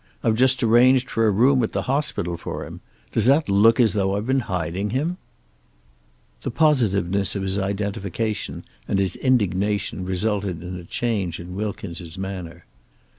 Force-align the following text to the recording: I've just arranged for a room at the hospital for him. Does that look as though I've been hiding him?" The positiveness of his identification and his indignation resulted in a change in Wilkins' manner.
I've 0.23 0.33
just 0.33 0.63
arranged 0.63 1.11
for 1.11 1.27
a 1.27 1.29
room 1.29 1.61
at 1.61 1.73
the 1.73 1.83
hospital 1.83 2.35
for 2.35 2.65
him. 2.65 2.81
Does 3.11 3.27
that 3.27 3.47
look 3.47 3.79
as 3.79 3.93
though 3.93 4.15
I've 4.15 4.25
been 4.25 4.39
hiding 4.49 4.89
him?" 4.89 5.17
The 6.41 6.49
positiveness 6.49 7.35
of 7.35 7.43
his 7.43 7.59
identification 7.59 8.65
and 8.87 8.97
his 8.97 9.15
indignation 9.17 10.03
resulted 10.03 10.63
in 10.63 10.75
a 10.75 10.85
change 10.85 11.39
in 11.39 11.53
Wilkins' 11.55 12.17
manner. 12.17 12.65